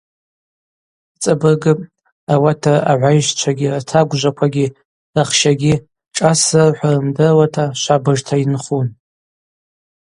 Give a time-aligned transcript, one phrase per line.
[1.15, 1.89] Йцӏабыргыпӏ,
[2.33, 4.73] ауат дара агӏвайщчвагьи, ртагвжваквагьи,
[5.15, 5.73] рахщагьи,
[6.15, 8.87] шӏас зырхӏвауа рымдыруата, швыбыжта йынхун.